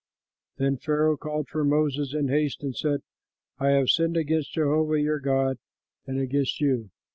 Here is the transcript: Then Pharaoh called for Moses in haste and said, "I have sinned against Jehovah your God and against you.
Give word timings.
Then 0.57 0.77
Pharaoh 0.77 1.15
called 1.15 1.47
for 1.49 1.63
Moses 1.63 2.15
in 2.15 2.29
haste 2.29 2.63
and 2.63 2.75
said, 2.75 3.03
"I 3.59 3.69
have 3.73 3.91
sinned 3.91 4.17
against 4.17 4.53
Jehovah 4.53 4.99
your 4.99 5.19
God 5.19 5.59
and 6.07 6.19
against 6.19 6.59
you. 6.59 6.89